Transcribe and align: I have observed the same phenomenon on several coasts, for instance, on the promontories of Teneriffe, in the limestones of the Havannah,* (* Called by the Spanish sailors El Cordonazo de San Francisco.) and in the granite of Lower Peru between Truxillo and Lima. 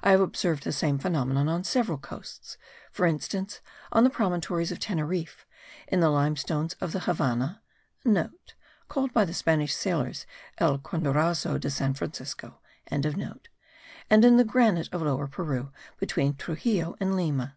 I 0.00 0.12
have 0.12 0.20
observed 0.20 0.62
the 0.62 0.70
same 0.70 0.96
phenomenon 0.96 1.48
on 1.48 1.64
several 1.64 1.98
coasts, 1.98 2.56
for 2.92 3.04
instance, 3.04 3.60
on 3.90 4.04
the 4.04 4.10
promontories 4.10 4.70
of 4.70 4.78
Teneriffe, 4.78 5.44
in 5.88 5.98
the 5.98 6.08
limestones 6.08 6.74
of 6.80 6.92
the 6.92 7.00
Havannah,* 7.00 7.60
(* 8.28 8.88
Called 8.88 9.12
by 9.12 9.24
the 9.24 9.34
Spanish 9.34 9.74
sailors 9.74 10.24
El 10.58 10.78
Cordonazo 10.78 11.58
de 11.58 11.68
San 11.68 11.94
Francisco.) 11.94 12.60
and 12.86 13.04
in 13.04 14.36
the 14.36 14.44
granite 14.44 14.88
of 14.92 15.02
Lower 15.02 15.26
Peru 15.26 15.72
between 15.98 16.34
Truxillo 16.36 16.94
and 17.00 17.16
Lima. 17.16 17.56